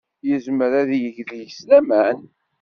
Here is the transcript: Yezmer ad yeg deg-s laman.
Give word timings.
Yezmer 0.27 0.71
ad 0.81 0.89
yeg 1.01 1.17
deg-s 1.29 1.59
laman. 1.69 2.19